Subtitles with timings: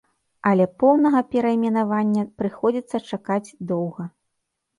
[0.51, 4.09] Але поўнага перайменавання прыходзіцца чакаць доўга.